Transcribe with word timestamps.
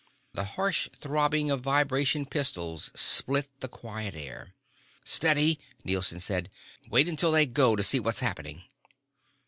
The 0.33 0.43
harsh 0.57 0.89
throbbing 0.89 1.51
of 1.51 1.61
vibration 1.61 2.25
pistols 2.25 2.89
split 2.95 3.49
the 3.59 3.67
quiet 3.67 4.15
air. 4.15 4.55
"Steady!" 5.05 5.59
Nielson 5.83 6.19
said. 6.19 6.49
"Wait 6.89 7.07
until 7.07 7.31
they 7.31 7.45
go 7.45 7.75
to 7.75 7.83
see 7.83 7.99
what's 7.99 8.17
happening." 8.17 8.63